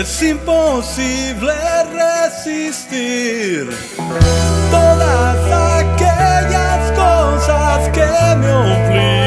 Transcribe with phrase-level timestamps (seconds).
[0.00, 1.52] es imposible
[1.92, 3.68] resistir
[4.70, 5.36] todas
[5.78, 9.19] aquellas cosas que me obligaste